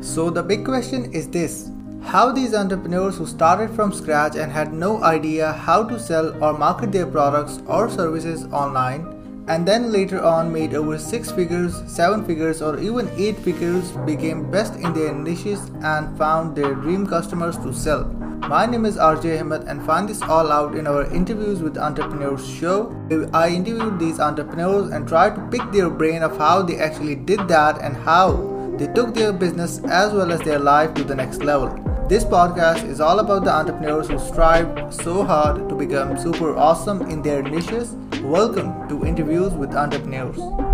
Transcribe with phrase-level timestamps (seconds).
[0.00, 1.70] So, the big question is this
[2.02, 6.56] How these entrepreneurs who started from scratch and had no idea how to sell or
[6.56, 12.24] market their products or services online and then later on made over 6 figures, 7
[12.24, 17.56] figures, or even 8 figures, became best in their niches and found their dream customers
[17.58, 18.04] to sell.
[18.48, 22.48] My name is RJ Ahmed and find this all out in our interviews with entrepreneurs
[22.48, 22.94] show.
[23.32, 27.46] I interviewed these entrepreneurs and tried to pick their brain of how they actually did
[27.48, 28.49] that and how
[28.80, 31.68] they took their business as well as their life to the next level.
[32.08, 37.02] This podcast is all about the entrepreneurs who strive so hard to become super awesome
[37.02, 37.94] in their niches.
[38.22, 40.69] Welcome to Interviews with Entrepreneurs.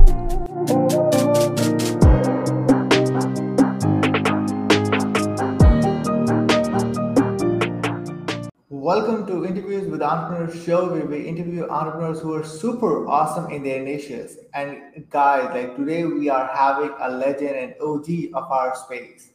[8.86, 13.64] Welcome to Interviews with Entrepreneurs show where we interview entrepreneurs who are super awesome in
[13.64, 14.38] their niches.
[14.54, 19.32] And guys, like today we are having a legend and OG of our space,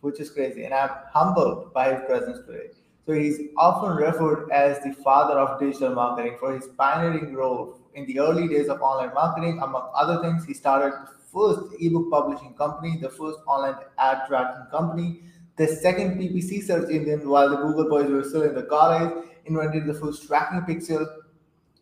[0.00, 0.64] which is crazy.
[0.64, 2.70] And I'm humbled by his presence today.
[3.06, 8.06] So he's often referred as the father of digital marketing for his pioneering role in
[8.06, 9.60] the early days of online marketing.
[9.62, 14.66] Among other things, he started the first ebook publishing company, the first online ad tracking
[14.72, 15.22] company,
[15.56, 19.12] the second PPC search engine while the Google boys were still in the college,
[19.46, 21.06] invented the first tracking pixel.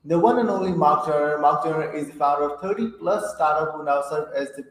[0.04, 1.38] The one and only Mark Joyner.
[1.38, 4.64] Mark Joyner is the founder of 30 plus startup who now serve as the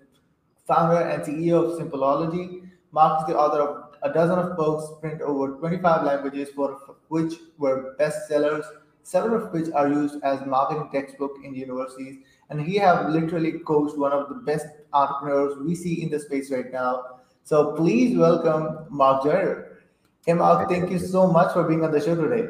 [0.68, 2.70] founder and CEO of Simpleology.
[2.92, 7.34] Mark is the author of a dozen of books, print over 25 languages, for which
[7.58, 8.66] were bestsellers,
[9.04, 12.18] several of which are used as marketing textbook in universities.
[12.50, 16.52] And he have literally coached one of the best entrepreneurs we see in the space
[16.52, 17.17] right now,
[17.48, 19.80] so please welcome Mark Joyner.
[20.26, 22.50] Hey, Mark, thank you so much for being on the show today.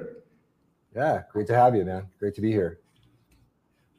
[0.95, 2.07] Yeah, great to have you, man.
[2.17, 2.79] Great to be here.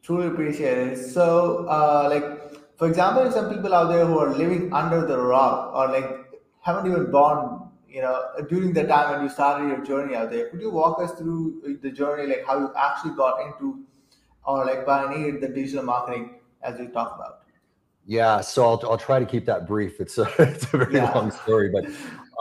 [0.02, 0.96] Truly appreciate it.
[0.96, 5.72] So, uh, like, for example, some people out there who are living under the rock
[5.72, 6.10] or like
[6.62, 10.48] haven't even born, you know, during the time when you started your journey out there,
[10.48, 13.84] could you walk us through the journey, like how you actually got into
[14.44, 17.42] or like pioneered the digital marketing as we talked about?
[18.08, 20.00] Yeah, so I'll, I'll try to keep that brief.
[20.00, 21.12] It's a, it's a very yeah.
[21.12, 21.84] long story, but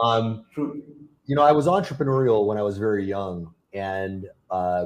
[0.02, 4.86] um, you know, I was entrepreneurial when I was very young, and uh,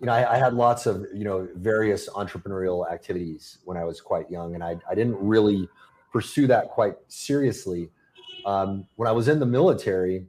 [0.00, 4.00] you know, I, I, had lots of you know various entrepreneurial activities when I was
[4.00, 5.68] quite young, and I, I didn't really
[6.12, 7.88] pursue that quite seriously.
[8.44, 10.26] Um, when I was in the military,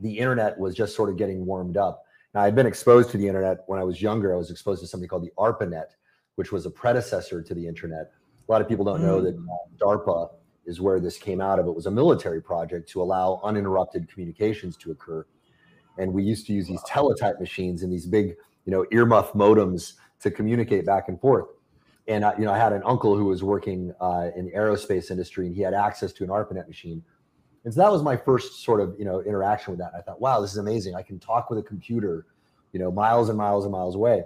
[0.00, 2.04] the internet was just sort of getting warmed up.
[2.34, 4.32] Now, I'd been exposed to the internet when I was younger.
[4.32, 5.88] I was exposed to something called the ARPANET,
[6.36, 8.12] which was a predecessor to the internet
[8.52, 9.46] lot of people don't know that mm.
[9.46, 10.30] uh, DARPA
[10.64, 11.66] is where this came out of.
[11.66, 15.26] It was a military project to allow uninterrupted communications to occur.
[15.98, 19.94] And we used to use these teletype machines and these big, you know, earmuff modems
[20.20, 21.48] to communicate back and forth.
[22.08, 25.10] And I, you know, I had an uncle who was working uh, in the aerospace
[25.10, 27.02] industry, and he had access to an ARPANET machine.
[27.64, 29.92] And so that was my first sort of, you know, interaction with that.
[29.96, 30.94] I thought, wow, this is amazing.
[30.94, 32.26] I can talk with a computer,
[32.72, 34.24] you know, miles and miles and miles away.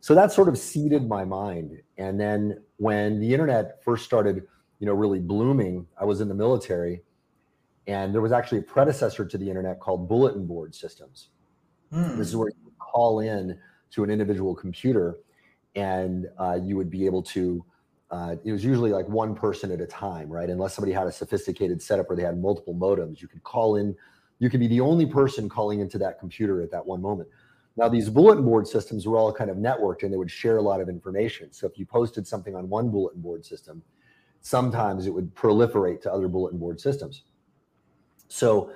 [0.00, 1.80] So that sort of seeded my mind.
[1.98, 4.42] And then when the internet first started,
[4.78, 7.02] you know, really blooming, I was in the military,
[7.86, 11.28] and there was actually a predecessor to the internet called bulletin board systems.
[11.92, 12.16] Mm.
[12.16, 13.58] This is where you call in
[13.90, 15.18] to an individual computer,
[15.74, 17.64] and uh, you would be able to.
[18.10, 20.50] Uh, it was usually like one person at a time, right?
[20.50, 23.94] Unless somebody had a sophisticated setup where they had multiple modems, you could call in.
[24.40, 27.28] You could be the only person calling into that computer at that one moment.
[27.76, 30.62] Now, these bulletin board systems were all kind of networked and they would share a
[30.62, 31.52] lot of information.
[31.52, 33.82] So if you posted something on one bulletin board system,
[34.40, 37.22] sometimes it would proliferate to other bulletin board systems.
[38.28, 38.72] So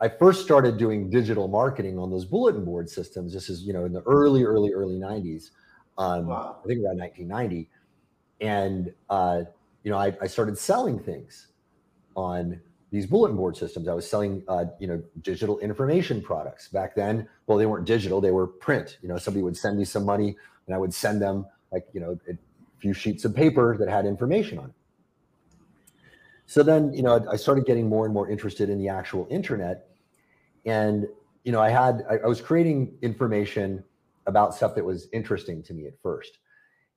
[0.00, 3.32] I first started doing digital marketing on those bulletin board systems.
[3.32, 5.50] This is, you know, in the early, early, early 90s.
[5.98, 6.58] Um, wow.
[6.62, 7.70] I think around 1990.
[8.40, 9.42] And, uh,
[9.84, 11.48] you know, I, I started selling things
[12.16, 12.60] on
[12.92, 13.88] these bulletin board systems.
[13.88, 17.26] I was selling, uh, you know, digital information products back then.
[17.46, 18.98] Well, they weren't digital; they were print.
[19.02, 20.36] You know, somebody would send me some money,
[20.66, 22.34] and I would send them like you know a
[22.78, 24.74] few sheets of paper that had information on it.
[26.44, 29.88] So then, you know, I started getting more and more interested in the actual internet,
[30.66, 31.06] and
[31.44, 33.82] you know, I had I, I was creating information
[34.26, 36.38] about stuff that was interesting to me at first,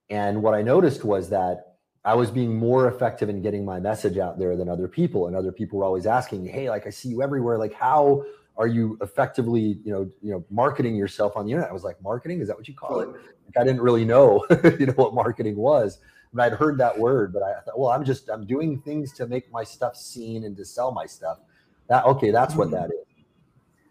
[0.09, 1.74] and what I noticed was that
[2.05, 5.25] I was being more effective in getting my message out there than other people.
[5.25, 7.57] And other people were always asking Hey, like I see you everywhere.
[7.57, 8.23] Like, how
[8.57, 11.69] are you effectively, you know, you know, marketing yourself on the internet?
[11.69, 13.09] I was like, marketing, is that what you call it?
[13.09, 14.45] Like, I didn't really know,
[14.79, 15.99] you know, what marketing was.
[16.31, 19.25] And I'd heard that word, but I thought, well, I'm just I'm doing things to
[19.25, 21.39] make my stuff seen and to sell my stuff.
[21.87, 23.25] That okay, that's what that is.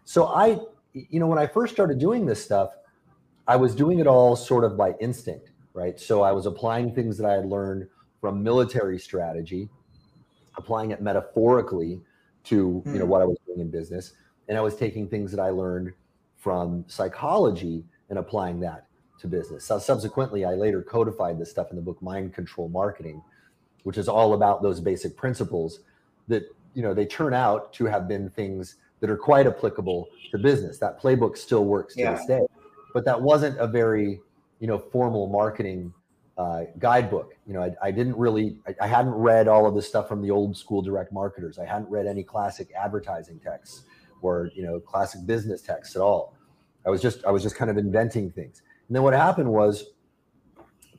[0.05, 0.59] So I,
[0.93, 2.71] you know, when I first started doing this stuff,
[3.47, 5.99] I was doing it all sort of by instinct, right?
[5.99, 7.87] So I was applying things that I had learned
[8.25, 9.69] from military strategy.
[10.57, 12.01] applying it metaphorically
[12.43, 13.07] to you know hmm.
[13.07, 14.13] what I was doing in business,
[14.47, 15.93] and I was taking things that I learned
[16.35, 18.87] from psychology and applying that
[19.19, 19.63] to business.
[19.63, 23.21] So subsequently, I later codified this stuff in the book Mind Control Marketing,
[23.83, 25.81] which is all about those basic principles
[26.27, 26.43] that
[26.73, 30.79] you know they turn out to have been things that are quite applicable to business.
[30.79, 32.15] That playbook still works to yeah.
[32.15, 32.41] this day,
[32.91, 34.19] but that wasn't a very
[34.59, 35.93] you know formal marketing
[36.37, 37.33] uh, guidebook.
[37.47, 40.21] You know, I, I didn't really, I, I, hadn't read all of this stuff from
[40.21, 41.57] the old school direct marketers.
[41.59, 43.83] I hadn't read any classic advertising texts
[44.21, 46.35] or you know classic business texts at all.
[46.85, 48.61] I was just, I was just kind of inventing things.
[48.87, 49.85] And then what happened was,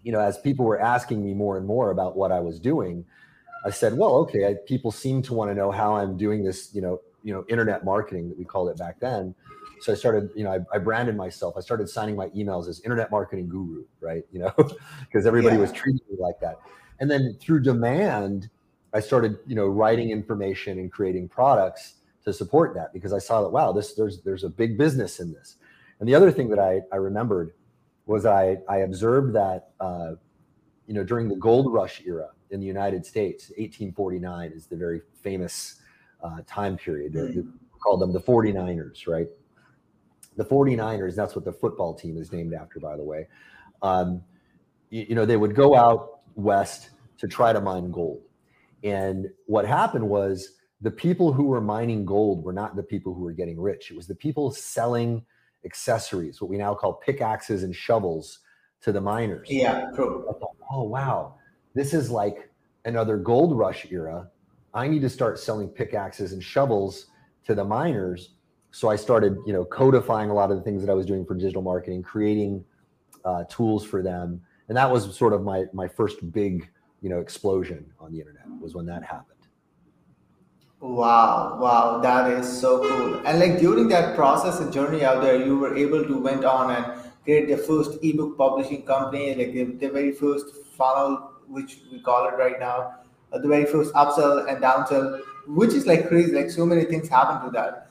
[0.02, 3.04] you know, as people were asking me more and more about what I was doing,
[3.64, 6.74] I said, well, okay, I, people seem to want to know how I'm doing this,
[6.74, 9.34] you know, you know, internet marketing that we called it back then.
[9.80, 11.54] So I started, you know, I, I branded myself.
[11.56, 14.24] I started signing my emails as internet marketing guru, right?
[14.32, 15.62] You know, because everybody yeah.
[15.62, 16.58] was treating me like that.
[17.00, 18.50] And then through demand,
[18.92, 21.94] I started, you know, writing information and creating products
[22.24, 25.32] to support that because I saw that wow, this there's there's a big business in
[25.32, 25.56] this.
[26.00, 27.52] And the other thing that I I remembered
[28.06, 30.12] was I I observed that uh,
[30.86, 35.00] you know during the gold rush era in the United States, 1849 is the very
[35.22, 35.80] famous
[36.22, 37.14] uh, time period.
[37.14, 37.52] Mm.
[37.80, 39.28] Called them the 49ers, right?
[40.36, 43.26] The 49ers, that's what the football team is named after, by the way.
[43.82, 44.22] Um,
[44.90, 48.22] you, you know, they would go out west to try to mine gold.
[48.84, 53.22] And what happened was the people who were mining gold were not the people who
[53.22, 53.90] were getting rich.
[53.90, 55.24] It was the people selling
[55.64, 58.40] accessories, what we now call pickaxes and shovels
[58.82, 59.48] to the miners.
[59.50, 60.24] Yeah, true.
[60.38, 61.36] Thought, oh, wow.
[61.74, 62.50] This is like
[62.84, 64.30] another gold rush era.
[64.74, 67.06] I need to start selling pickaxes and shovels
[67.46, 68.34] to the miners
[68.76, 71.24] so I started, you know, codifying a lot of the things that I was doing
[71.24, 72.62] for digital marketing, creating
[73.24, 76.68] uh, tools for them, and that was sort of my my first big,
[77.00, 79.44] you know, explosion on the internet was when that happened.
[80.80, 83.26] Wow, wow, that is so cool.
[83.26, 86.70] And like during that process and journey out there, you were able to went on
[86.76, 86.84] and
[87.24, 92.28] create the first ebook publishing company, like the, the very first funnel, which we call
[92.28, 92.96] it right now,
[93.32, 96.32] uh, the very first upsell and downsell, which is like crazy.
[96.32, 97.85] Like so many things happen to that.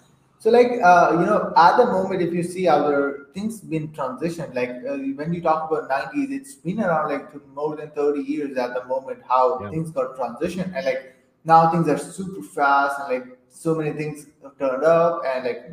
[0.45, 4.53] So like uh, you know, at the moment, if you see our things been transitioned,
[4.53, 8.56] like uh, when you talk about '90s, it's been around like more than 30 years
[8.56, 9.71] at the moment how yeah.
[9.71, 11.15] things got transitioned, and like
[11.45, 15.63] now things are super fast, and like so many things have turned up, and like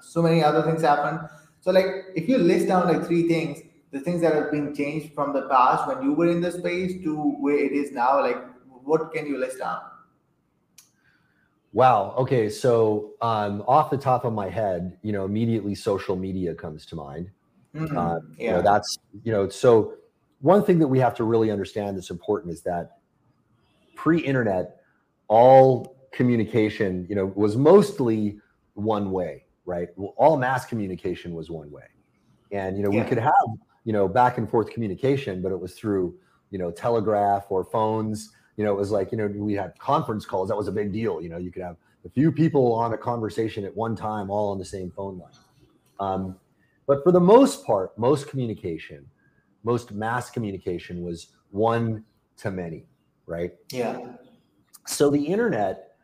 [0.00, 1.20] so many other things happen.
[1.60, 1.86] So like
[2.16, 3.60] if you list down like three things,
[3.92, 7.00] the things that have been changed from the past when you were in the space
[7.04, 8.42] to where it is now, like
[8.82, 9.82] what can you list down?
[11.76, 12.14] Wow.
[12.16, 12.48] Okay.
[12.48, 16.96] So, um, off the top of my head, you know, immediately social media comes to
[16.96, 17.30] mind.
[17.74, 17.98] Mm-hmm.
[17.98, 18.44] Uh, yeah.
[18.44, 19.92] You know, that's, you know, so
[20.40, 23.00] one thing that we have to really understand that's important is that
[23.94, 24.80] pre internet,
[25.28, 28.40] all communication, you know, was mostly
[28.72, 29.88] one way, right?
[29.96, 31.88] Well, all mass communication was one way.
[32.52, 33.02] And, you know, yeah.
[33.02, 33.34] we could have,
[33.84, 36.16] you know, back and forth communication, but it was through,
[36.50, 40.24] you know, telegraph or phones you know, it was like, you know, we had conference
[40.24, 40.48] calls.
[40.48, 41.20] That was a big deal.
[41.20, 44.50] You know, you could have a few people on a conversation at one time, all
[44.50, 45.32] on the same phone line.
[46.00, 46.36] Um,
[46.86, 49.04] but for the most part, most communication,
[49.64, 52.04] most mass communication was one
[52.38, 52.84] to many,
[53.26, 53.52] right?
[53.70, 53.98] Yeah.
[54.86, 55.96] So the internet,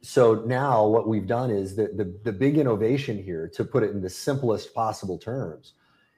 [0.00, 3.90] so now what we've done is that the, the big innovation here, to put it
[3.90, 5.74] in the simplest possible terms,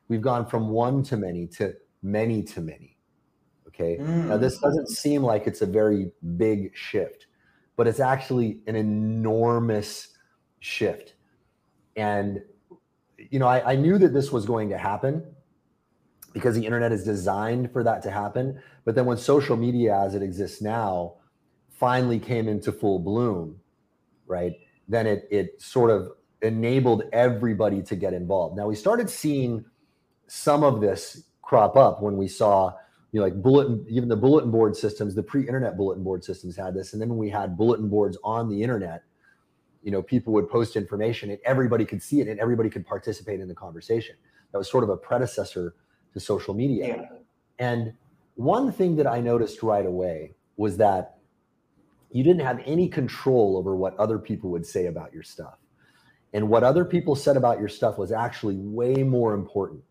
[0.09, 2.94] we've gone from one to many to many to many.
[3.75, 3.99] Okay.
[3.99, 4.29] Mm.
[4.29, 7.27] Now, this doesn't seem like it's a very big shift,
[7.77, 10.09] but it's actually an enormous
[10.61, 11.15] shift.
[11.97, 12.41] And,
[13.19, 15.25] you know, I, I knew that this was going to happen
[16.33, 18.61] because the internet is designed for that to happen.
[18.85, 21.15] But then when social media as it exists now
[21.71, 23.61] finally came into full bloom,
[24.27, 24.53] right,
[24.89, 26.13] then it, it sort of
[26.43, 28.57] enabled everybody to get involved.
[28.57, 29.65] Now we started seeing
[30.27, 32.75] some of this crop up when we saw
[33.15, 36.75] you know, like bulletin, even the bulletin board systems, the pre-internet bulletin board systems had
[36.75, 36.93] this.
[36.93, 39.05] And then when we had bulletin boards on the internet,
[39.85, 43.39] you know, people would post information and everybody could see it and everybody could participate
[43.39, 44.17] in the conversation.
[44.51, 45.77] That was sort of a predecessor
[46.13, 46.89] to social media.
[46.89, 47.03] Yeah.
[47.61, 47.93] And
[48.35, 51.19] one thing that I noticed right away was that
[52.11, 55.59] you didn't have any control over what other people would say about your stuff.
[56.33, 59.85] And what other people said about your stuff was actually way more important.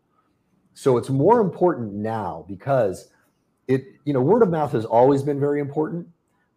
[0.74, 3.08] So it's more important now because
[3.66, 6.06] it you know word of mouth has always been very important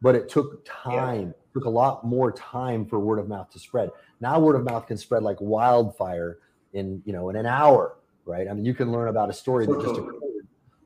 [0.02, 1.54] but it took time yeah.
[1.54, 4.86] took a lot more time for word of mouth to spread now word of mouth
[4.86, 6.40] can spread like wildfire
[6.74, 7.96] in you know in an hour
[8.26, 10.16] right i mean you can learn about a story that just occurred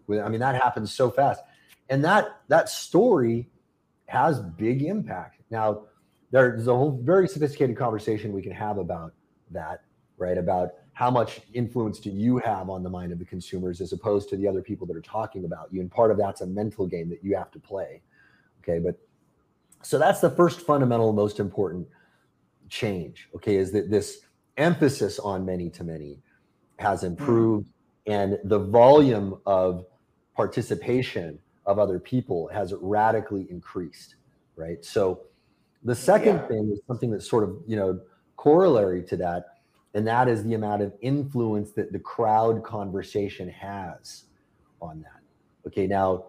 [0.05, 1.41] with i mean that happens so fast
[1.89, 3.49] and that that story
[4.11, 5.41] has big impact.
[5.49, 5.83] Now,
[6.31, 9.13] there's a whole very sophisticated conversation we can have about
[9.51, 9.83] that,
[10.17, 10.37] right?
[10.37, 14.29] About how much influence do you have on the mind of the consumers as opposed
[14.29, 15.81] to the other people that are talking about you?
[15.81, 18.01] And part of that's a mental game that you have to play.
[18.61, 18.99] Okay, but
[19.81, 21.87] so that's the first fundamental, most important
[22.69, 23.29] change.
[23.35, 24.19] Okay, is that this
[24.57, 26.19] emphasis on many to many
[26.77, 27.07] has hmm.
[27.07, 27.67] improved,
[28.07, 29.85] and the volume of
[30.35, 34.15] participation of other people has radically increased.
[34.55, 34.83] Right.
[34.83, 35.21] So
[35.83, 36.47] the second yeah.
[36.47, 37.99] thing is something that's sort of you know
[38.37, 39.45] corollary to that,
[39.93, 44.25] and that is the amount of influence that the crowd conversation has
[44.81, 45.21] on that.
[45.67, 46.25] Okay, now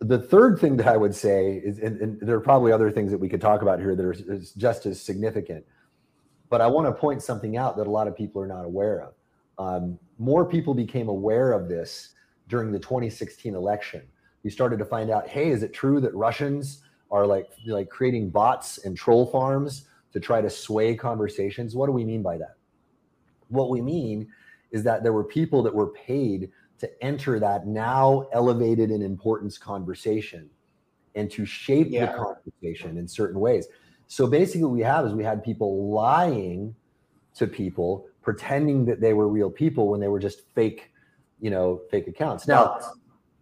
[0.00, 3.10] the third thing that I would say is, and, and, there are probably other things
[3.10, 4.14] that we could talk about here that are
[4.56, 5.64] just as significant,
[6.50, 9.02] but I want to point something out that a lot of people are not aware
[9.02, 9.14] of.
[9.58, 12.10] Um, more people became aware of this
[12.48, 14.02] during the 2016 election.
[14.44, 18.30] We started to find out, hey, is it true that Russians are like like creating
[18.30, 21.74] bots and troll farms to try to sway conversations?
[21.74, 22.56] What do we mean by that?
[23.48, 24.28] What we mean
[24.70, 29.58] is that there were people that were paid to enter that now elevated in importance
[29.58, 30.48] conversation
[31.14, 32.06] and to shape yeah.
[32.06, 33.66] the conversation in certain ways.
[34.06, 36.74] So basically, what we have is we had people lying
[37.34, 40.92] to people, pretending that they were real people when they were just fake,
[41.40, 42.46] you know, fake accounts.
[42.46, 42.78] Now,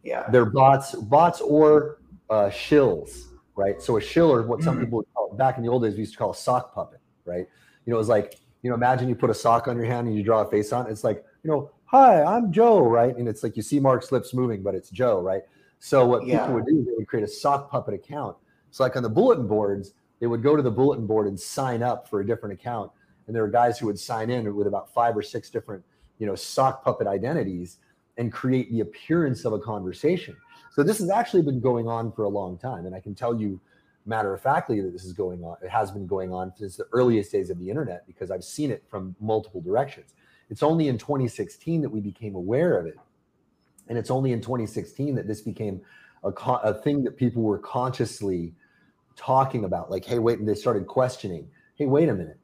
[0.02, 1.98] yeah, they're bots, bots or
[2.30, 3.24] uh, shills,
[3.56, 3.80] right?
[3.82, 4.84] So a shill or what some mm-hmm.
[4.84, 7.46] people call, back in the old days we used to call a sock puppet, right?
[7.84, 10.08] You know, it was like you know, imagine you put a sock on your hand
[10.08, 10.86] and you draw a face on.
[10.86, 10.90] It.
[10.90, 13.16] It's like you know, hi, I'm Joe, right?
[13.16, 15.42] And it's like you see Mark's lips moving, but it's Joe, right?
[15.78, 16.40] So what yeah.
[16.40, 18.36] people would do, they would create a sock puppet account.
[18.70, 21.82] So like on the bulletin boards, they would go to the bulletin board and sign
[21.82, 22.90] up for a different account.
[23.26, 25.84] And there were guys who would sign in with about five or six different,
[26.18, 27.78] you know, sock puppet identities
[28.16, 30.36] and create the appearance of a conversation.
[30.76, 32.84] So this has actually been going on for a long time.
[32.84, 33.58] And I can tell you
[34.04, 35.56] matter of factly that this is going on.
[35.62, 38.70] It has been going on since the earliest days of the internet because I've seen
[38.70, 40.12] it from multiple directions.
[40.50, 42.98] It's only in 2016 that we became aware of it.
[43.88, 45.80] And it's only in 2016 that this became
[46.22, 48.52] a, a thing that people were consciously
[49.16, 49.90] talking about.
[49.90, 52.38] Like, hey, wait, and they started questioning, hey, wait a minute.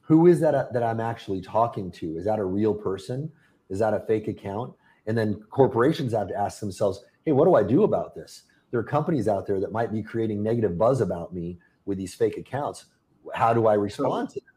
[0.00, 2.16] Who is that uh, that I'm actually talking to?
[2.16, 3.30] Is that a real person?
[3.68, 4.74] Is that a fake account?
[5.06, 8.42] And then corporations have to ask themselves, hey, what do I do about this?
[8.70, 12.14] There are companies out there that might be creating negative buzz about me with these
[12.14, 12.86] fake accounts.
[13.34, 14.54] How do I respond to them?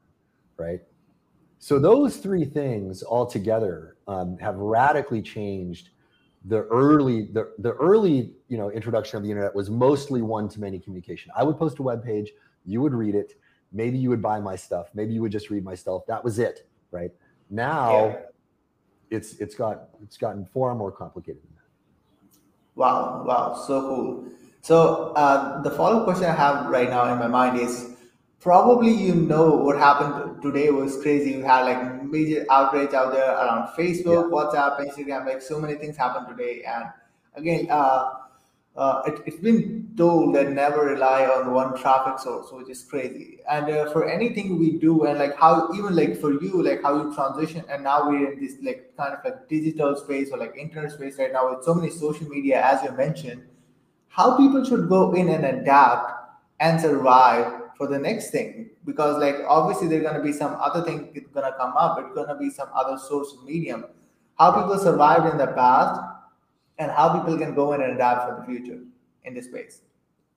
[0.58, 0.82] Right.
[1.60, 5.90] So those three things all together um, have radically changed
[6.46, 11.32] the early the, the early you know introduction of the internet was mostly one-to-many communication.
[11.36, 12.32] I would post a web page,
[12.66, 13.34] you would read it,
[13.72, 16.02] maybe you would buy my stuff, maybe you would just read my stuff.
[16.08, 17.12] That was it, right?
[17.50, 18.16] Now yeah.
[19.12, 21.44] it's it's got it's gotten far more complicated.
[22.82, 24.26] Wow, wow, so cool.
[24.62, 27.96] So uh, the follow-up question I have right now in my mind is
[28.40, 31.36] probably you know what happened today was crazy.
[31.38, 34.36] We had like major outrage out there around Facebook, yeah.
[34.36, 35.28] WhatsApp, Instagram.
[35.28, 36.64] Like so many things happened today.
[36.64, 36.86] And
[37.36, 38.14] again, uh,
[38.76, 43.40] uh, it, has been told that never rely on one traffic source, which is crazy.
[43.50, 46.96] And uh, for anything we do, and like how even like for you, like how
[46.96, 50.56] you transition, and now we're in this like kind of like digital space or like
[50.58, 53.44] internet space right now with so many social media, as you mentioned.
[54.08, 56.12] How people should go in and adapt
[56.60, 61.12] and survive for the next thing because like obviously there's to be some other thing
[61.34, 63.86] going to come up it's to be some other source medium
[64.38, 66.00] how people survived in the past
[66.82, 68.80] and how people can go in and adapt for the future
[69.24, 69.82] in this space.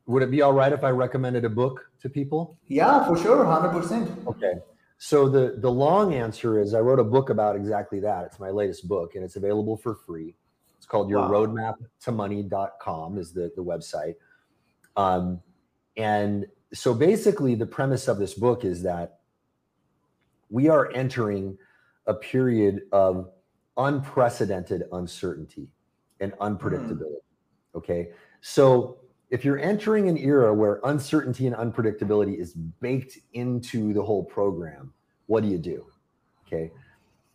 [0.06, 2.58] Would it be all right if i recommended a book to people?
[2.68, 4.54] Yeah for sure 100% okay.
[4.98, 8.26] So the the long answer is i wrote a book about exactly that.
[8.26, 10.36] It's my latest book and it's available for free.
[10.76, 11.30] It's called your wow.
[11.30, 14.16] roadmap to money.com is the, the website.
[14.96, 15.40] Um,
[15.96, 19.20] and so basically, the premise of this book is that
[20.50, 21.56] we are entering
[22.06, 23.30] a period of
[23.76, 25.68] unprecedented uncertainty
[26.20, 27.00] and unpredictability.
[27.00, 27.76] Mm.
[27.76, 28.08] Okay.
[28.40, 28.98] So
[29.30, 34.92] if you're entering an era where uncertainty and unpredictability is baked into the whole program,
[35.26, 35.86] what do you do?
[36.46, 36.70] Okay.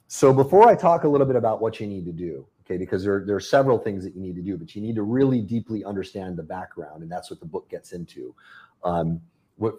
[0.07, 3.03] So before I talk a little bit about what you need to do, okay, because
[3.03, 5.41] there, there are several things that you need to do, but you need to really
[5.41, 8.33] deeply understand the background, and that's what the book gets into.
[8.83, 9.21] Um,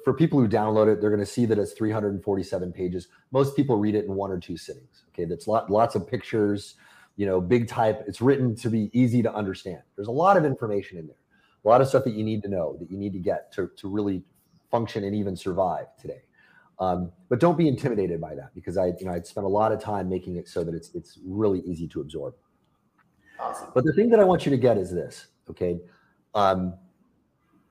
[0.05, 3.09] for people who download it, they're going to see that it's 347 pages.
[3.33, 5.05] Most people read it in one or two sittings.
[5.09, 6.75] Okay, that's lot, lots of pictures,
[7.17, 8.05] you know, big type.
[8.07, 9.83] It's written to be easy to understand.
[9.97, 11.21] There's a lot of information in there,
[11.65, 13.71] a lot of stuff that you need to know, that you need to get to,
[13.77, 14.23] to really
[14.71, 16.23] function and even survive today.
[16.79, 19.71] Um, but don't be intimidated by that because I, you know, I'd spent a lot
[19.71, 22.35] of time making it so that it's it's really easy to absorb.
[23.39, 23.69] Awesome.
[23.75, 25.79] But the thing that I want you to get is this, okay?
[26.35, 26.75] Um,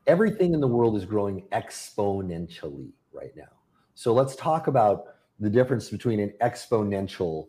[0.06, 3.50] everything in the world is growing exponentially right now.
[3.96, 5.06] So let's talk about
[5.40, 7.48] the difference between an exponential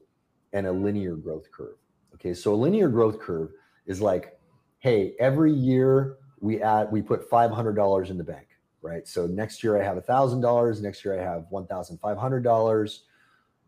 [0.53, 1.77] and a linear growth curve.
[2.15, 3.51] Okay, so a linear growth curve
[3.87, 4.39] is like,
[4.79, 8.49] hey, every year we add we put five hundred dollars in the bank,
[8.83, 9.07] right?
[9.07, 12.19] So next year I have a thousand dollars, next year I have one thousand five
[12.19, 13.05] hundred dollars,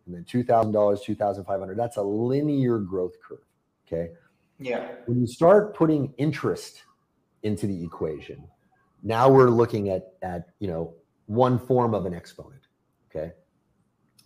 [0.06, 1.78] and then two thousand dollars, two thousand five hundred.
[1.78, 3.44] That's a linear growth curve.
[3.86, 4.12] Okay.
[4.58, 4.88] Yeah.
[5.06, 6.82] When you start putting interest
[7.42, 8.44] into the equation,
[9.02, 10.94] now we're looking at at you know
[11.26, 12.62] one form of an exponent.
[13.10, 13.32] Okay.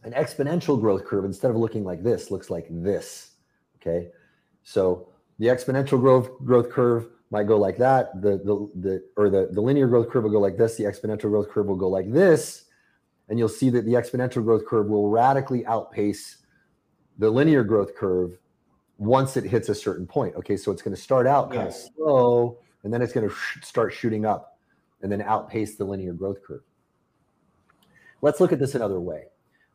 [0.07, 3.33] An exponential growth curve, instead of looking like this, looks like this.
[3.77, 4.11] Okay.
[4.63, 5.09] So
[5.41, 8.23] the exponential growth growth curve might go like that.
[8.23, 10.77] The the the or the, the linear growth curve will go like this.
[10.77, 12.67] The exponential growth curve will go like this.
[13.29, 16.37] And you'll see that the exponential growth curve will radically outpace
[17.19, 18.39] the linear growth curve
[18.99, 20.37] once it hits a certain point.
[20.37, 21.87] Okay, so it's going to start out kind yes.
[21.87, 24.59] of slow, and then it's going to sh- start shooting up,
[25.03, 26.63] and then outpace the linear growth curve.
[28.23, 29.25] Let's look at this another way.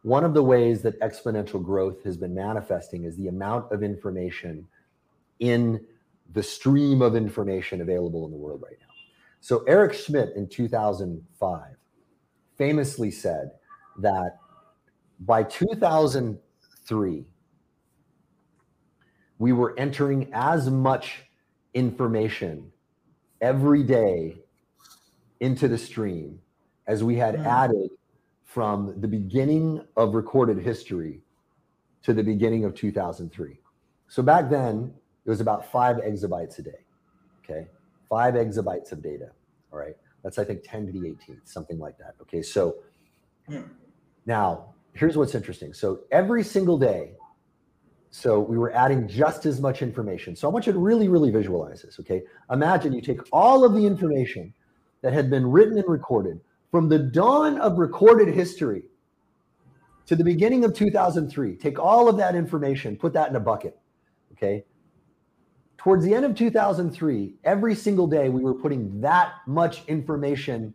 [0.04, 4.68] One of the ways that exponential growth has been manifesting is the amount of information
[5.40, 5.86] in
[6.34, 8.88] the stream of information available in the world right now.
[9.42, 11.62] So Eric Schmidt in 2005
[12.58, 13.52] famously said
[14.00, 14.38] that
[15.20, 17.26] by 2003
[19.38, 21.24] we were entering as much
[21.74, 22.72] information
[23.42, 24.38] every day
[25.40, 26.40] into the stream
[26.86, 27.46] as we had mm.
[27.46, 27.90] added
[28.54, 31.22] from the beginning of recorded history
[32.04, 33.58] to the beginning of 2003.
[34.10, 34.94] So back then,
[35.26, 36.84] it was about five exabytes a day.
[37.46, 37.68] Okay.
[38.10, 39.30] Five exabytes of data.
[39.72, 39.96] All right.
[40.22, 42.16] That's, I think, 10 to the 18th, something like that.
[42.24, 42.42] Okay.
[42.42, 42.76] So
[43.48, 43.62] hmm.
[44.26, 45.74] now here's what's interesting.
[45.74, 47.14] So every single day,
[48.10, 50.36] so we were adding just as much information.
[50.36, 52.02] So I want you to really, really visualize this.
[52.02, 52.22] Okay.
[52.52, 54.54] Imagine you take all of the information
[55.04, 58.84] that had been written and recorded from the dawn of recorded history
[60.08, 61.56] to the beginning of 2003.
[61.58, 63.78] Take all of that information, put that in a bucket.
[64.34, 64.64] Okay
[65.82, 70.72] towards the end of 2003, every single day we were putting that much information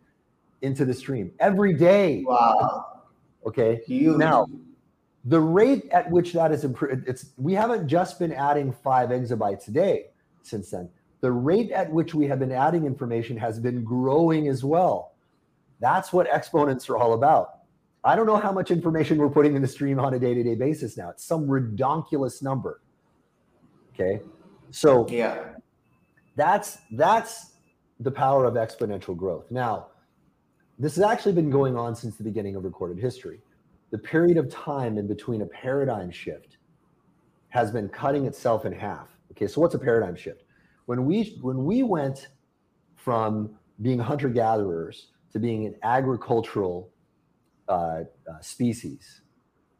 [0.61, 2.25] into the stream every day.
[2.27, 3.03] Wow.
[3.45, 3.79] Okay.
[3.87, 4.17] Huge.
[4.17, 4.47] Now,
[5.23, 9.69] the rate at which that is improved, it's we haven't just been adding five exabytes
[9.69, 10.07] a day
[10.43, 10.89] since then.
[11.21, 15.13] The rate at which we have been adding information has been growing as well.
[15.79, 17.59] That's what exponents are all about.
[18.03, 20.43] I don't know how much information we're putting in the stream on a day to
[20.43, 21.09] day basis now.
[21.09, 22.81] It's some redonkulous number.
[23.93, 24.21] Okay.
[24.71, 25.55] So yeah,
[26.35, 27.53] that's that's
[27.99, 29.51] the power of exponential growth.
[29.51, 29.87] Now,
[30.77, 33.41] this has actually been going on since the beginning of recorded history.
[33.89, 36.57] The period of time in between a paradigm shift
[37.49, 39.09] has been cutting itself in half.
[39.31, 40.43] Okay, so what's a paradigm shift?
[40.85, 42.29] When we when we went
[42.95, 43.49] from
[43.81, 46.91] being hunter gatherers to being an agricultural
[47.67, 48.03] uh, uh,
[48.41, 49.21] species,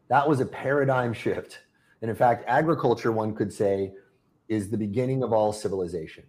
[0.10, 1.60] that was a paradigm shift.
[2.01, 3.93] And in fact, agriculture, one could say,
[4.47, 6.23] is the beginning of all civilization.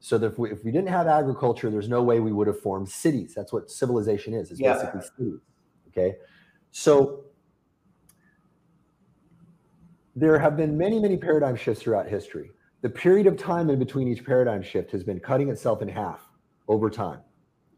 [0.00, 2.60] So that if we, if we didn't have agriculture, there's no way we would have
[2.60, 3.32] formed cities.
[3.34, 4.50] That's what civilization is.
[4.50, 4.74] It's yeah.
[4.74, 5.40] basically cities.
[5.88, 6.16] Okay.
[6.72, 7.24] So
[10.14, 12.50] there have been many, many paradigm shifts throughout history.
[12.82, 16.20] The period of time in between each paradigm shift has been cutting itself in half
[16.68, 17.20] over time.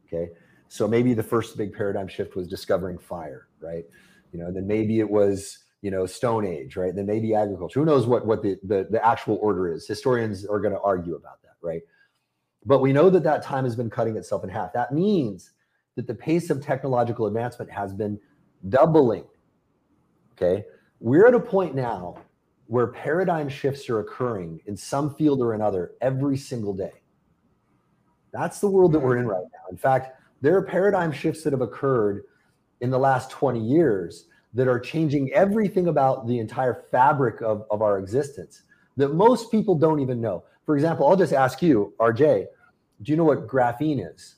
[0.06, 0.30] Okay.
[0.68, 3.84] So maybe the first big paradigm shift was discovering fire, right?
[4.32, 6.92] You know, then maybe it was you know, Stone Age, right?
[6.92, 7.78] Then maybe agriculture.
[7.78, 9.86] Who knows what what the the, the actual order is?
[9.86, 11.82] Historians are going to argue about that, right?
[12.64, 14.72] But we know that that time has been cutting itself in half.
[14.72, 15.52] That means
[15.94, 18.18] that the pace of technological advancement has been
[18.68, 19.26] doubling.
[20.32, 20.64] Okay,
[20.98, 22.16] we're at a point now
[22.66, 26.94] where paradigm shifts are occurring in some field or another every single day.
[28.32, 29.70] That's the world that we're in right now.
[29.70, 32.24] In fact, there are paradigm shifts that have occurred
[32.80, 37.82] in the last 20 years that are changing everything about the entire fabric of, of
[37.82, 38.62] our existence
[38.96, 40.44] that most people don't even know.
[40.64, 42.46] For example, I'll just ask you, RJ,
[43.02, 44.36] do you know what graphene is?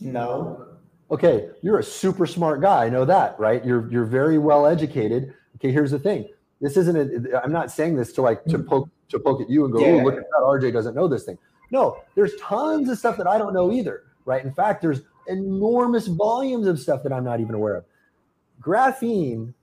[0.00, 0.66] No.
[1.10, 2.84] Okay, you're a super smart guy.
[2.84, 3.64] I know that, right?
[3.64, 5.34] You're you're very well educated.
[5.56, 6.28] Okay, here's the thing.
[6.60, 8.68] This isn't a I'm not saying this to like to mm-hmm.
[8.68, 10.02] poke to poke at you and go, yeah.
[10.02, 10.42] oh, look at that.
[10.42, 11.38] RJ doesn't know this thing.
[11.70, 14.44] No, there's tons of stuff that I don't know either, right?
[14.44, 17.84] In fact, there's enormous volumes of stuff that I'm not even aware of
[18.60, 19.54] graphene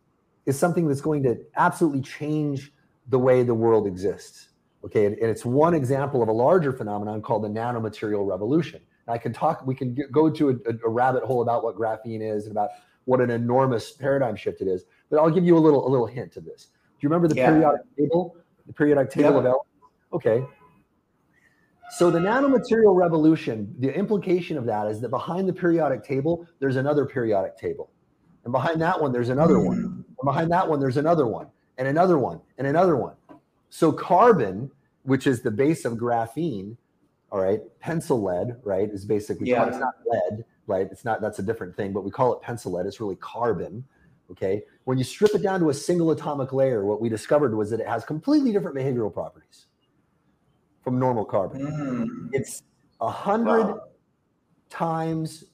[0.45, 2.71] is something that's going to absolutely change
[3.08, 4.49] the way the world exists.
[4.84, 8.82] Okay, and, and it's one example of a larger phenomenon called the nanomaterial revolution.
[9.08, 12.21] I can talk, we can get, go to a, a, rabbit hole about what graphene
[12.21, 12.71] is and about
[13.06, 14.86] what an enormous paradigm shift it is.
[15.10, 16.65] But I'll give you a little a little hint of this.
[16.65, 16.69] Do
[17.01, 17.51] you remember the yeah.
[17.51, 18.36] periodic table?
[18.65, 19.38] The periodic table yeah.
[19.38, 19.69] of elements?
[20.13, 20.43] Okay.
[21.91, 26.75] So the nanomaterial revolution, the implication of that is that behind the periodic table, there's
[26.75, 27.91] another periodic table.
[28.43, 29.77] And behind that one, there's another one.
[29.77, 29.85] Hmm.
[29.85, 33.15] And behind that one, there's another one, and another one, and another one.
[33.69, 34.71] So carbon,
[35.03, 36.77] which is the base of graphene,
[37.31, 39.67] all right, pencil lead, right, is basically yeah.
[39.67, 40.87] it's not lead, right?
[40.91, 42.85] It's not that's a different thing, but we call it pencil lead.
[42.85, 43.83] It's really carbon.
[44.31, 44.63] Okay.
[44.85, 47.79] When you strip it down to a single atomic layer, what we discovered was that
[47.79, 49.67] it has completely different behavioral properties
[50.85, 51.61] from normal carbon.
[51.61, 52.29] Mm.
[52.31, 52.61] It's
[53.01, 53.81] a hundred wow.
[54.69, 55.45] times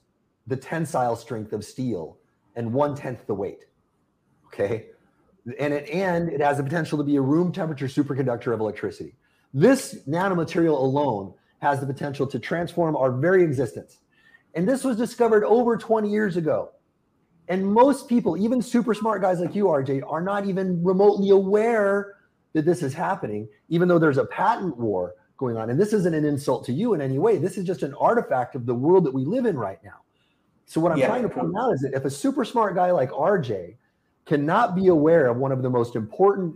[0.45, 2.17] the tensile strength of steel
[2.55, 3.65] and one tenth the weight.
[4.47, 4.87] Okay.
[5.57, 9.15] And it, and it has the potential to be a room temperature superconductor of electricity.
[9.53, 13.99] This nanomaterial alone has the potential to transform our very existence.
[14.53, 16.71] And this was discovered over 20 years ago.
[17.47, 22.15] And most people, even super smart guys like you, RJ, are not even remotely aware
[22.53, 25.71] that this is happening, even though there's a patent war going on.
[25.71, 27.37] And this isn't an insult to you in any way.
[27.37, 29.99] This is just an artifact of the world that we live in right now.
[30.65, 31.07] So what I'm yeah.
[31.07, 33.75] trying to point out is that if a super smart guy like RJ
[34.25, 36.55] cannot be aware of one of the most important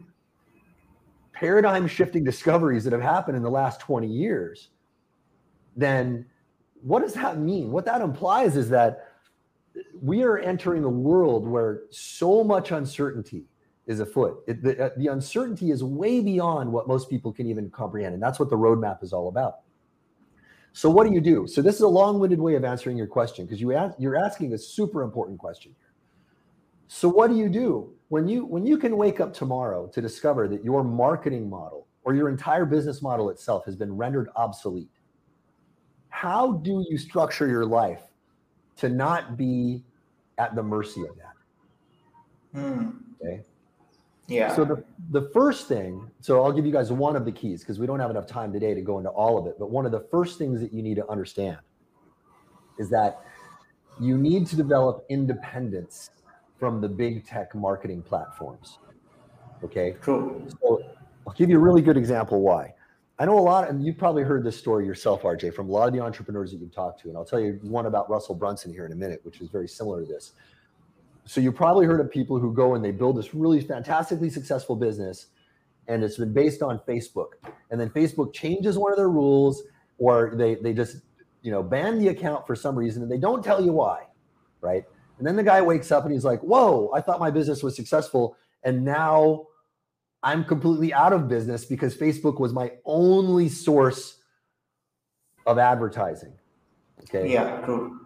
[1.33, 4.69] paradigm shifting discoveries that have happened in the last 20 years,
[5.75, 6.25] then
[6.81, 7.71] what does that mean?
[7.71, 9.09] What that implies is that
[9.99, 13.45] we are entering a world where so much uncertainty
[13.87, 14.43] is afoot.
[14.47, 18.13] It, the, uh, the uncertainty is way beyond what most people can even comprehend.
[18.13, 19.59] And that's what the roadmap is all about.
[20.73, 21.47] So, what do you do?
[21.47, 24.17] So, this is a long winded way of answering your question because you ask, you're
[24.17, 25.93] asking a super important question here.
[26.87, 30.47] So, what do you do when you when you can wake up tomorrow to discover
[30.49, 34.89] that your marketing model or your entire business model itself has been rendered obsolete?
[36.09, 38.01] How do you structure your life
[38.77, 39.83] to not be
[40.37, 42.59] at the mercy of that?
[42.59, 42.89] Hmm.
[43.21, 43.43] Okay.
[44.27, 44.55] Yeah.
[44.55, 47.79] So the, the first thing, so I'll give you guys one of the keys because
[47.79, 49.55] we don't have enough time today to go into all of it.
[49.59, 51.57] But one of the first things that you need to understand
[52.79, 53.21] is that
[53.99, 56.09] you need to develop independence
[56.57, 58.79] from the big tech marketing platforms.
[59.63, 59.95] Okay.
[60.01, 60.47] True.
[60.61, 60.81] So
[61.27, 62.73] I'll give you a really good example why.
[63.17, 65.87] I know a lot, and you've probably heard this story yourself, RJ, from a lot
[65.87, 67.07] of the entrepreneurs that you've talked to.
[67.07, 69.69] And I'll tell you one about Russell Brunson here in a minute, which is very
[69.69, 70.33] similar to this.
[71.25, 74.75] So you probably heard of people who go and they build this really fantastically successful
[74.75, 75.27] business,
[75.87, 77.29] and it's been based on Facebook.
[77.71, 79.63] And then Facebook changes one of their rules,
[79.97, 80.97] or they they just
[81.41, 84.03] you know ban the account for some reason, and they don't tell you why,
[84.61, 84.83] right?
[85.17, 86.91] And then the guy wakes up and he's like, "Whoa!
[86.93, 89.47] I thought my business was successful, and now."
[90.23, 94.23] I'm completely out of business because Facebook was my only source
[95.45, 96.33] of advertising.
[97.01, 97.31] Okay.
[97.31, 98.04] Yeah, true.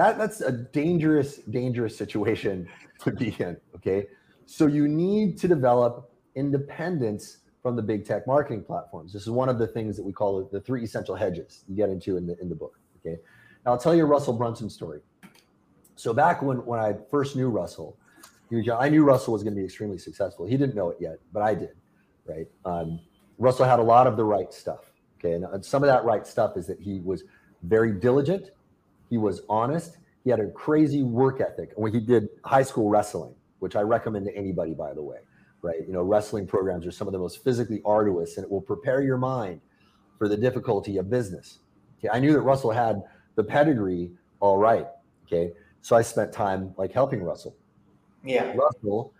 [0.00, 2.66] That that's a dangerous, dangerous situation
[3.00, 3.58] to be in.
[3.76, 4.06] Okay.
[4.46, 9.12] So you need to develop independence from the big tech marketing platforms.
[9.12, 11.90] This is one of the things that we call the three essential hedges you get
[11.90, 12.78] into in the in the book.
[12.98, 13.20] Okay.
[13.66, 15.00] Now I'll tell you a Russell Brunson story.
[15.96, 17.98] So back when when I first knew Russell,
[18.78, 20.46] I knew Russell was going to be extremely successful.
[20.46, 21.74] He didn't know it yet, but I did.
[22.26, 22.48] Right.
[22.64, 23.00] Um,
[23.36, 24.92] Russell had a lot of the right stuff.
[25.18, 25.34] Okay.
[25.34, 27.24] And some of that right stuff is that he was
[27.64, 28.52] very diligent.
[29.10, 29.98] He was honest.
[30.24, 31.72] He had a crazy work ethic.
[31.76, 35.18] When he did high school wrestling, which I recommend to anybody, by the way,
[35.62, 35.80] right?
[35.86, 39.02] You know, wrestling programs are some of the most physically arduous and it will prepare
[39.02, 39.60] your mind
[40.18, 41.58] for the difficulty of business.
[41.98, 42.08] Okay.
[42.12, 43.02] I knew that Russell had
[43.34, 44.86] the pedigree all right.
[45.26, 45.52] Okay.
[45.82, 47.56] So I spent time like helping Russell.
[48.24, 48.52] Yeah.
[48.54, 49.12] Russell,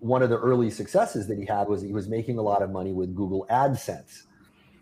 [0.00, 2.70] one of the early successes that he had was he was making a lot of
[2.70, 4.24] money with Google AdSense.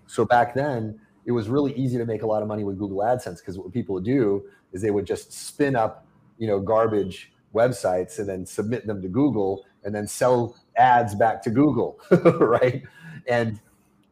[0.06, 2.98] So back then, it was really easy to make a lot of money with Google
[2.98, 6.06] AdSense because what people would do is they would just spin up,
[6.38, 11.42] you know, garbage websites and then submit them to Google and then sell ads back
[11.42, 11.98] to Google,
[12.40, 12.82] right?
[13.28, 13.60] And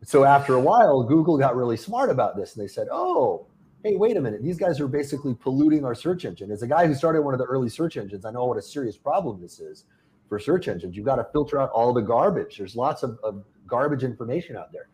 [0.04, 3.46] so after a while, Google got really smart about this and they said, "Oh,
[3.84, 6.50] hey, wait a minute, these guys are basically polluting our search engine.
[6.50, 8.62] As a guy who started one of the early search engines, I know what a
[8.62, 9.84] serious problem this is
[10.28, 10.96] for search engines.
[10.96, 12.58] You've got to filter out all the garbage.
[12.58, 14.88] There's lots of, of garbage information out there.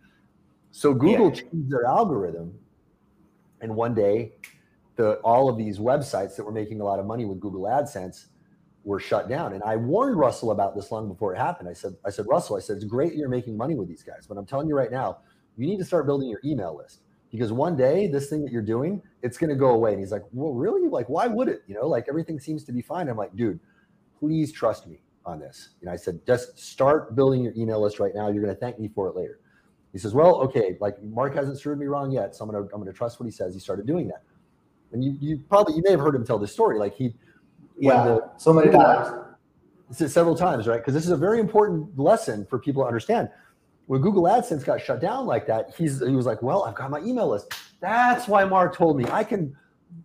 [0.70, 1.42] So Google yeah.
[1.42, 2.54] changed their algorithm,
[3.60, 4.32] and one day,
[4.96, 8.26] the all of these websites that were making a lot of money with Google AdSense
[8.84, 9.52] were shut down.
[9.52, 11.68] And I warned Russell about this long before it happened.
[11.68, 14.26] I said, I said, Russell, I said, it's great you're making money with these guys,
[14.26, 15.18] but I'm telling you right now,
[15.56, 17.00] you need to start building your email list
[17.30, 19.92] because one day this thing that you're doing it's going to go away.
[19.92, 20.88] And he's like well really?
[20.88, 21.62] Like why would it?
[21.66, 23.08] You know like everything seems to be fine.
[23.08, 23.60] I'm like dude
[24.18, 25.70] please trust me on this.
[25.80, 28.28] And i said just start building your email list right now.
[28.28, 29.40] You're going to thank me for it later
[29.92, 32.74] he says well okay like mark hasn't screwed me wrong yet so i'm going to
[32.74, 34.22] i'm to trust what he says he started doing that
[34.92, 37.14] and you you probably you may have heard him tell this story like he
[37.78, 39.24] yeah the, so many times
[39.90, 43.28] several times right because this is a very important lesson for people to understand
[43.88, 46.90] when Google AdSense got shut down like that, he's he was like, well, I've got
[46.90, 47.54] my email list.
[47.80, 49.56] That's why Mark told me I can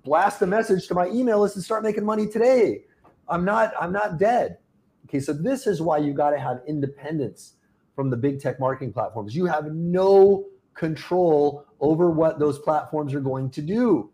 [0.05, 2.85] blast a message to my email list and start making money today.
[3.27, 4.57] I'm not I'm not dead.
[5.05, 7.55] Okay, so this is why you got to have independence
[7.95, 9.35] from the big tech marketing platforms.
[9.35, 14.09] You have no control over what those platforms are going to do.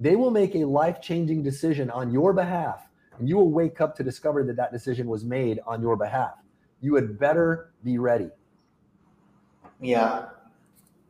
[0.00, 4.02] They will make a life-changing decision on your behalf, and you will wake up to
[4.02, 6.34] discover that that decision was made on your behalf.
[6.80, 8.28] You had better be ready.
[9.80, 10.26] Yeah.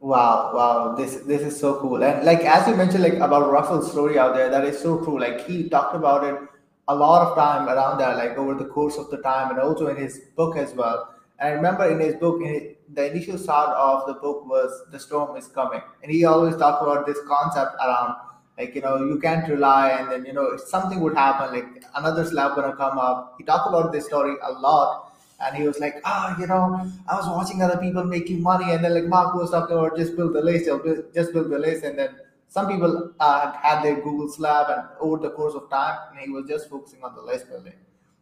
[0.00, 2.05] Wow, wow, this this is so cool.
[2.05, 5.18] And like as you mentioned, like about Russell's story out there, that is so true.
[5.18, 6.38] Like he talked about it
[6.88, 9.87] a lot of time around that, like over the course of the time, and also
[9.87, 11.13] in his book as well.
[11.38, 14.85] And I remember in his book, in his, the initial start of the book was
[14.90, 18.16] the storm is coming, and he always talked about this concept around
[18.59, 22.25] like you know you can't rely, and then you know something would happen, like another
[22.25, 23.35] slap gonna come up.
[23.38, 26.90] He talked about this story a lot and he was like, ah, oh, you know,
[27.09, 30.16] I was watching other people making money, and then like Mark was talking about just
[30.16, 30.70] build the list,
[31.14, 32.16] just build the list, and then
[32.49, 36.31] some people uh, had their Google Slap, and over the course of time, and he
[36.31, 37.75] was just focusing on the list building.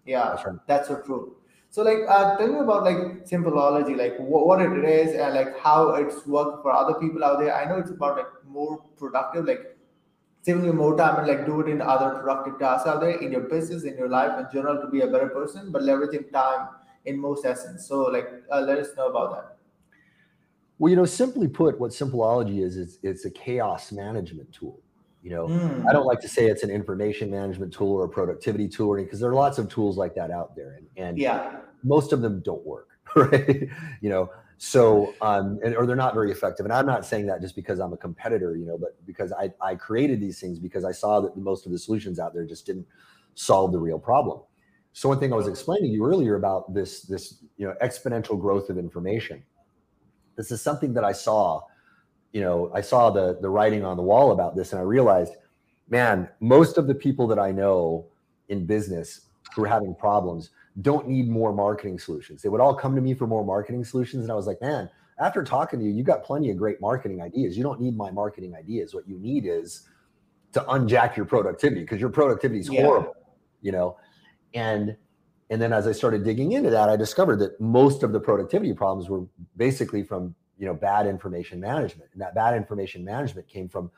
[0.07, 0.57] Yeah, that's, right.
[0.67, 1.37] that's so true.
[1.73, 5.59] So like, uh, tell me about like Simpleology, like what, what it is, and like
[5.59, 7.55] how it's worked for other people out there.
[7.57, 9.79] I know it's about like more productive, like
[10.43, 13.33] saving you more time and like do it in other productive tasks out there in
[13.33, 16.69] your business, in your life in general to be a better person, but leveraging time
[17.07, 17.89] in most essence.
[17.89, 19.57] So, like, uh, let us know about that.
[20.79, 24.79] Well, you know, simply put, what Simpleology is, is it's a chaos management tool.
[25.23, 25.89] You know, mm.
[25.89, 29.21] I don't like to say it's an information management tool or a productivity tool because
[29.21, 32.41] there are lots of tools like that out there, and, and yeah, most of them
[32.45, 33.69] don't work, right?
[34.01, 36.67] you know, so um, and, or they're not very effective.
[36.67, 39.53] And I'm not saying that just because I'm a competitor, you know, but because I
[39.61, 42.67] I created these things because I saw that most of the solutions out there just
[42.67, 42.87] didn't
[43.35, 44.41] solve the real problem.
[44.93, 48.41] So one thing I was explaining to you earlier about this this you know exponential
[48.41, 49.43] growth of information.
[50.37, 51.63] This is something that I saw,
[52.33, 55.35] you know, I saw the the writing on the wall about this, and I realized,
[55.89, 58.07] man, most of the people that I know
[58.49, 62.43] in business who are having problems don't need more marketing solutions.
[62.43, 64.89] They would all come to me for more marketing solutions, and I was like, man,
[65.19, 67.57] after talking to you, you got plenty of great marketing ideas.
[67.57, 68.95] You don't need my marketing ideas.
[68.95, 69.89] What you need is
[70.53, 72.83] to unjack your productivity because your productivity is yeah.
[72.83, 73.15] horrible,
[73.61, 73.97] you know
[74.55, 74.97] and
[75.51, 78.73] and then as i started digging into that i discovered that most of the productivity
[78.73, 79.25] problems were
[79.57, 83.91] basically from you know bad information management and that bad information management came from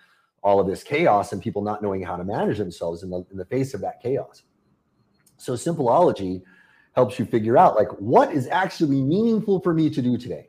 [0.43, 3.37] all of this chaos and people not knowing how to manage themselves in the, in
[3.37, 4.43] the face of that chaos
[5.37, 6.43] so simpleology
[6.95, 10.49] helps you figure out like what is actually meaningful for me to do today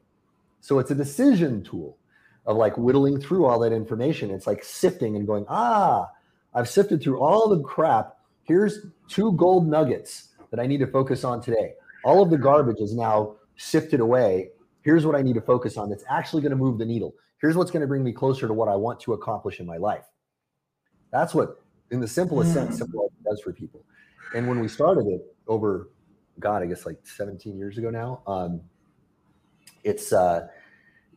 [0.62, 1.97] so it's a decision tool
[2.45, 6.08] of like whittling through all that information it's like sifting and going ah
[6.54, 11.23] i've sifted through all the crap here's two gold nuggets that I need to focus
[11.23, 11.73] on today.
[12.04, 14.51] All of the garbage is now sifted away.
[14.86, 17.15] Here's what I need to focus on that's actually going to move the needle.
[17.41, 19.78] Here's what's going to bring me closer to what I want to accomplish in my
[19.78, 20.06] life.
[21.12, 22.54] That's what, in the simplest mm.
[22.54, 23.84] sense, Simpleology does for people.
[24.36, 25.89] And when we started it over,
[26.39, 28.62] God, I guess like 17 years ago now, um,
[29.84, 30.48] it's, uh,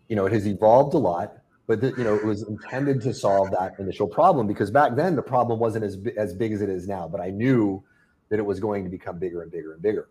[0.08, 1.34] you know, it has evolved a lot
[1.66, 5.22] but you know it was intended to solve that initial problem because back then the
[5.22, 7.84] problem wasn't as as big as it is now but i knew
[8.30, 10.08] that it was going to become bigger and bigger and bigger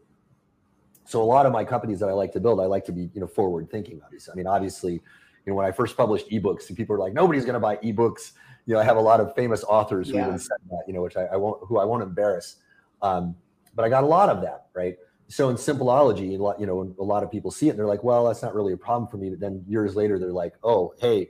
[1.08, 3.10] so a lot of my companies that i like to build i like to be
[3.14, 5.02] you know forward thinking obviously i mean obviously you
[5.46, 8.34] know when i first published ebooks and people are like nobody's going to buy ebooks
[8.66, 10.28] you know i have a lot of famous authors who yeah.
[10.28, 12.58] even said that you know which I, I, won't who i won't embarrass
[13.02, 13.36] um,
[13.76, 17.24] but i got a lot of that right so in simpleology you know a lot
[17.24, 19.30] of people see it and they're like well that's not really a problem for me
[19.30, 21.30] but then years later they're like oh hey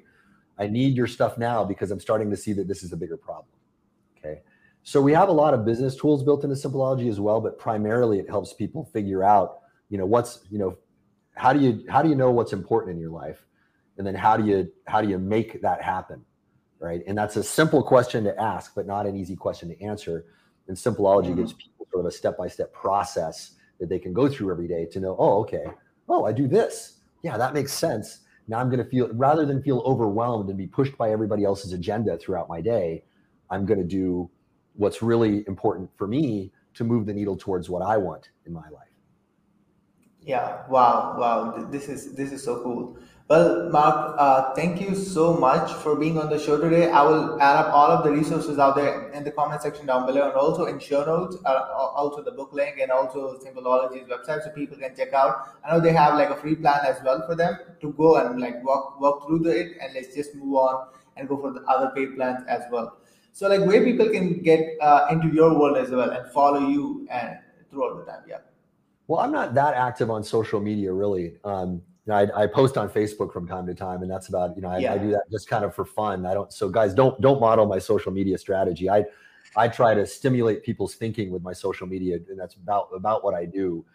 [0.60, 3.18] I need your stuff now because I'm starting to see that this is a bigger
[3.18, 3.48] problem.
[4.18, 4.42] Okay.
[4.84, 8.20] So we have a lot of business tools built into Simpleology as well, but primarily
[8.20, 10.78] it helps people figure out, you know, what's, you know,
[11.36, 13.46] how do you how do you know what's important in your life?
[13.98, 16.24] And then how do you how do you make that happen?
[16.80, 17.02] Right.
[17.08, 20.26] And that's a simple question to ask, but not an easy question to answer.
[20.68, 21.36] And Simpleology mm-hmm.
[21.36, 25.00] gives people sort of a step-by-step process that they can go through every day to
[25.00, 25.66] know, oh, okay,
[26.10, 27.00] oh, I do this.
[27.24, 30.68] Yeah, that makes sense now I'm going to feel, rather than feel overwhelmed and be
[30.68, 33.04] pushed by everybody else's agenda throughout my day,
[33.50, 34.30] I'm going to do
[34.74, 38.68] what's really important for me to move the needle towards what I want in my
[38.70, 38.87] life.
[40.28, 40.68] Yeah.
[40.68, 41.16] Wow.
[41.18, 41.68] Wow.
[41.72, 42.98] This is, this is so cool.
[43.30, 46.92] Well, Mark, uh, thank you so much for being on the show today.
[46.92, 50.06] I will add up all of the resources out there in the comment section down
[50.06, 51.60] below and also in show notes, uh,
[51.96, 55.48] also the book link and also Simpleology's website so people can check out.
[55.64, 58.42] I know they have like a free plan as well for them to go and
[58.42, 61.62] like walk, walk through the, it and let's just move on and go for the
[61.62, 62.98] other paid plans as well.
[63.32, 67.08] So like where people can get uh, into your world as well and follow you
[67.10, 67.38] and
[67.72, 68.24] throughout the time.
[68.28, 68.40] Yeah.
[69.08, 71.36] Well, I'm not that active on social media really.
[71.44, 74.56] Um, you know, I, I, post on Facebook from time to time, and that's about
[74.56, 74.94] you know I, yeah.
[74.94, 76.26] I, do that just kind of for fun.
[76.26, 78.90] I don't so guys don't don't model my social media strategy.
[78.90, 79.06] I
[79.56, 83.34] I try to stimulate people's thinking with my social media, and that's about about what
[83.34, 83.86] I do.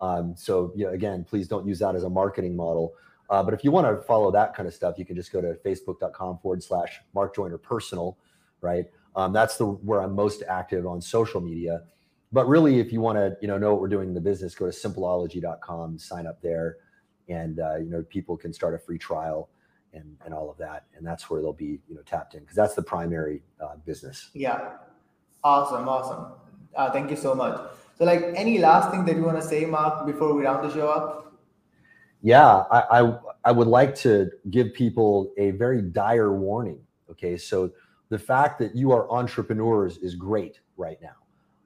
[0.00, 2.94] Um, so yeah, again, please don't use that as a marketing model.
[3.30, 5.40] Uh, but if you want to follow that kind of stuff, you can just go
[5.40, 8.18] to facebook.com forward slash Mark Joyner personal,
[8.60, 8.84] right?
[9.16, 11.82] Um, that's the where I'm most active on social media.
[12.32, 14.54] But really, if you want to, you know, know what we're doing in the business,
[14.54, 16.76] go to simpleology.com, sign up there
[17.28, 19.48] and uh, you know people can start a free trial
[19.92, 22.56] and and all of that and that's where they'll be you know tapped in because
[22.56, 24.30] that's the primary uh, business.
[24.34, 24.76] Yeah.
[25.44, 26.32] Awesome awesome.
[26.74, 27.60] Uh, thank you so much.
[27.98, 30.72] So like any last thing that you want to say mark before we round the
[30.72, 31.34] show up?
[32.22, 37.36] Yeah I, I i would like to give people a very dire warning okay?
[37.36, 37.70] So
[38.08, 41.21] the fact that you are entrepreneurs is great right now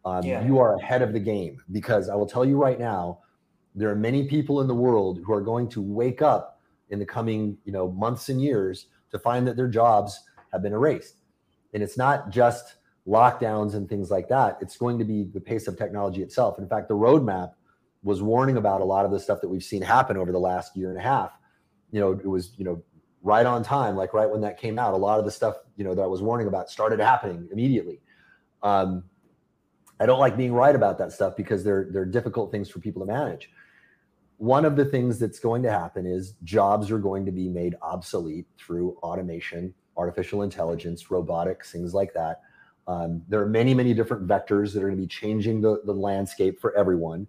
[0.07, 0.42] um, yeah.
[0.47, 3.19] you are ahead of the game because i will tell you right now
[3.77, 7.05] there are many people in the world who are going to wake up in the
[7.05, 11.16] coming you know months and years to find that their jobs have been erased.
[11.75, 14.59] And it's not just lockdowns and things like that.
[14.61, 16.59] It's going to be the pace of technology itself.
[16.59, 17.53] In fact the roadmap
[18.03, 20.77] was warning about a lot of the stuff that we've seen happen over the last
[20.77, 21.33] year and a half.
[21.92, 22.83] You know it was you know
[23.23, 25.83] right on time like right when that came out a lot of the stuff you
[25.83, 28.01] know that i was warning about started happening immediately.
[28.62, 29.05] Um,
[30.01, 33.05] i don't like being right about that stuff because they're they're difficult things for people
[33.05, 33.51] to manage
[34.39, 37.75] one of the things that's going to happen is jobs are going to be made
[37.81, 42.43] obsolete through automation, artificial intelligence, robotics, things like that.
[42.87, 45.93] Um, there are many, many different vectors that are going to be changing the, the
[45.93, 47.27] landscape for everyone.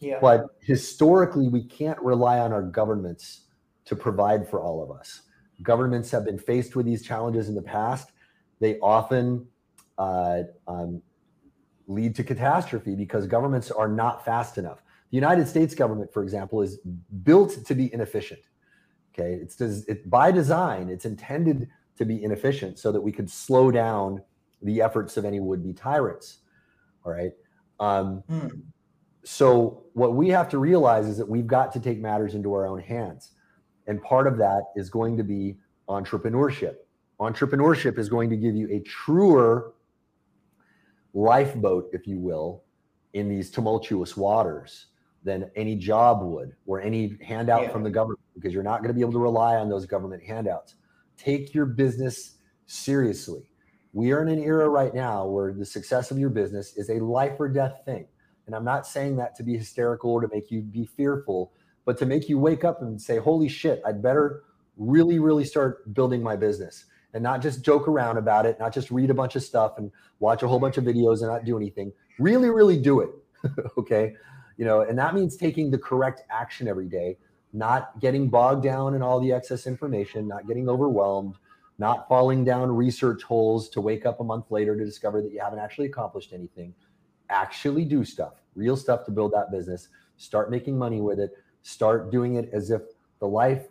[0.00, 0.18] Yeah.
[0.20, 3.42] But historically, we can't rely on our governments
[3.84, 5.22] to provide for all of us.
[5.62, 8.10] Governments have been faced with these challenges in the past.
[8.60, 9.46] They often
[9.98, 11.02] uh, um,
[11.86, 14.82] lead to catastrophe because governments are not fast enough.
[15.10, 16.78] The United States government, for example, is
[17.22, 18.40] built to be inefficient.
[19.12, 20.88] Okay, it's it, by design.
[20.88, 24.20] It's intended to be inefficient so that we could slow down
[24.62, 26.38] the efforts of any would-be tyrants.
[27.04, 27.32] All right.
[27.78, 28.62] Um, mm.
[29.24, 32.66] So what we have to realize is that we've got to take matters into our
[32.66, 33.32] own hands,
[33.86, 35.56] and part of that is going to be
[35.88, 36.76] entrepreneurship.
[37.20, 39.74] Entrepreneurship is going to give you a truer
[41.14, 42.64] lifeboat, if you will,
[43.14, 44.86] in these tumultuous waters
[45.22, 47.68] than any job would or any handout yeah.
[47.70, 50.22] from the government because you're not going to be able to rely on those government
[50.22, 50.74] handouts.
[51.16, 53.48] Take your business seriously.
[53.92, 56.98] We are in an era right now where the success of your business is a
[56.98, 58.06] life or death thing.
[58.46, 61.52] And I'm not saying that to be hysterical or to make you be fearful,
[61.84, 64.42] but to make you wake up and say, holy shit, I'd better
[64.76, 68.90] really, really start building my business and not just joke around about it, not just
[68.90, 71.56] read a bunch of stuff and watch a whole bunch of videos and not do
[71.56, 71.92] anything.
[72.18, 73.10] Really, really do it.
[73.78, 74.14] okay
[74.56, 77.16] you know and that means taking the correct action every day
[77.52, 81.36] not getting bogged down in all the excess information not getting overwhelmed
[81.78, 85.40] not falling down research holes to wake up a month later to discover that you
[85.40, 86.74] haven't actually accomplished anything
[87.30, 92.10] actually do stuff real stuff to build that business start making money with it start
[92.10, 92.82] doing it as if
[93.20, 93.68] the life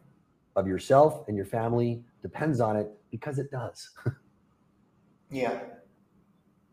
[0.55, 3.89] of yourself and your family depends on it because it does
[5.31, 5.59] yeah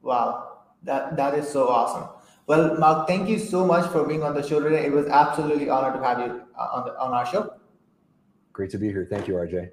[0.02, 2.08] wow that that is so awesome
[2.50, 4.84] well, Mark, thank you so much for being on the show today.
[4.84, 7.54] It was absolutely honored to have you uh, on, the, on our show.
[8.52, 9.06] Great to be here.
[9.08, 9.70] Thank you, RJ.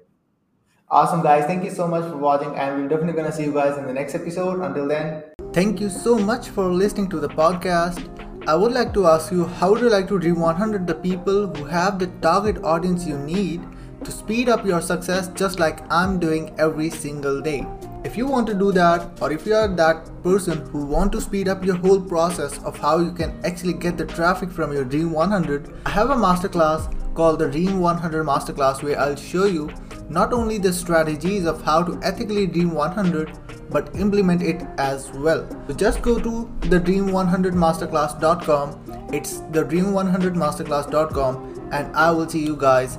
[0.88, 1.44] Awesome, guys.
[1.46, 3.86] Thank you so much for watching, and we're definitely going to see you guys in
[3.88, 4.60] the next episode.
[4.60, 7.98] Until then, thank you so much for listening to the podcast.
[8.46, 11.48] I would like to ask you how would you like to dream 100 the people
[11.48, 13.60] who have the target audience you need
[14.04, 17.66] to speed up your success just like I'm doing every single day.
[18.04, 21.20] If you want to do that, or if you are that person who want to
[21.20, 24.84] speed up your whole process of how you can actually get the traffic from your
[24.84, 29.70] Dream 100, I have a masterclass called the Dream 100 Masterclass where I'll show you
[30.08, 33.36] not only the strategies of how to ethically Dream 100
[33.70, 35.46] but implement it as well.
[35.66, 39.10] So just go to the dream100masterclass.com.
[39.12, 42.98] It's the dream100masterclass.com and I will see you guys